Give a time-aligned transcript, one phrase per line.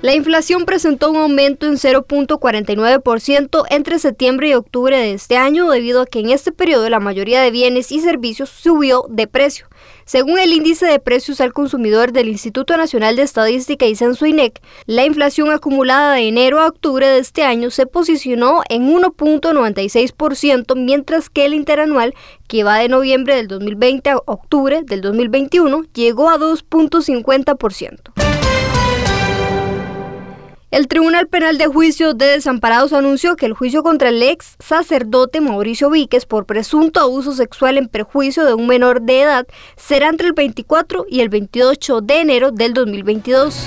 [0.00, 6.02] La inflación presentó un aumento en 0.49% entre septiembre y octubre de este año debido
[6.02, 9.66] a que en este periodo la mayoría de bienes y servicios subió de precio.
[10.04, 14.62] Según el índice de precios al consumidor del Instituto Nacional de Estadística y Censo INEC,
[14.86, 21.28] la inflación acumulada de enero a octubre de este año se posicionó en 1.96%, mientras
[21.28, 22.14] que el interanual,
[22.46, 28.27] que va de noviembre del 2020 a octubre del 2021, llegó a 2.50%.
[30.78, 35.40] El Tribunal Penal de Juicio de Desamparados anunció que el juicio contra el ex sacerdote
[35.40, 39.44] Mauricio Víquez por presunto abuso sexual en perjuicio de un menor de edad
[39.76, 43.66] será entre el 24 y el 28 de enero del 2022.